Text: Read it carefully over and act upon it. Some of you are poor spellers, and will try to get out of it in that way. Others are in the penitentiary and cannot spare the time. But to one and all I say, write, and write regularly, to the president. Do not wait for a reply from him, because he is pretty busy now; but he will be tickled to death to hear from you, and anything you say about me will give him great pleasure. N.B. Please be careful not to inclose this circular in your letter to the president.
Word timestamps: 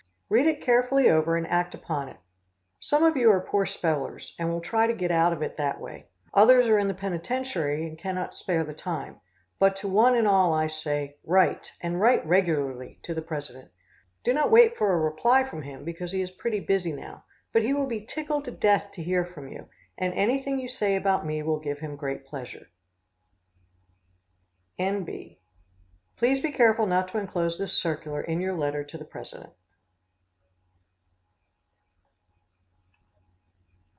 Read 0.33 0.47
it 0.47 0.61
carefully 0.61 1.09
over 1.09 1.35
and 1.35 1.45
act 1.47 1.75
upon 1.75 2.07
it. 2.07 2.15
Some 2.79 3.03
of 3.03 3.17
you 3.17 3.29
are 3.31 3.41
poor 3.41 3.65
spellers, 3.65 4.33
and 4.39 4.49
will 4.49 4.61
try 4.61 4.87
to 4.87 4.93
get 4.93 5.11
out 5.11 5.33
of 5.33 5.41
it 5.41 5.49
in 5.51 5.55
that 5.57 5.77
way. 5.81 6.05
Others 6.33 6.69
are 6.69 6.79
in 6.79 6.87
the 6.87 6.93
penitentiary 6.93 7.85
and 7.85 7.97
cannot 7.99 8.33
spare 8.33 8.63
the 8.63 8.73
time. 8.73 9.19
But 9.59 9.75
to 9.75 9.89
one 9.89 10.15
and 10.15 10.25
all 10.25 10.53
I 10.53 10.67
say, 10.67 11.17
write, 11.25 11.73
and 11.81 11.99
write 11.99 12.25
regularly, 12.25 12.97
to 13.03 13.13
the 13.13 13.21
president. 13.21 13.71
Do 14.23 14.31
not 14.31 14.49
wait 14.51 14.77
for 14.77 14.93
a 14.93 14.99
reply 15.01 15.43
from 15.43 15.63
him, 15.63 15.83
because 15.83 16.13
he 16.13 16.21
is 16.21 16.31
pretty 16.31 16.61
busy 16.61 16.93
now; 16.93 17.25
but 17.51 17.63
he 17.63 17.73
will 17.73 17.87
be 17.87 18.05
tickled 18.05 18.45
to 18.45 18.51
death 18.51 18.93
to 18.93 19.03
hear 19.03 19.25
from 19.25 19.49
you, 19.49 19.67
and 19.97 20.13
anything 20.13 20.59
you 20.61 20.69
say 20.69 20.95
about 20.95 21.25
me 21.25 21.43
will 21.43 21.59
give 21.59 21.79
him 21.79 21.97
great 21.97 22.25
pleasure. 22.25 22.69
N.B. 24.79 25.41
Please 26.15 26.39
be 26.39 26.53
careful 26.53 26.87
not 26.87 27.09
to 27.09 27.17
inclose 27.17 27.57
this 27.57 27.73
circular 27.73 28.21
in 28.21 28.39
your 28.39 28.53
letter 28.57 28.85
to 28.85 28.97
the 28.97 29.03
president. 29.03 29.51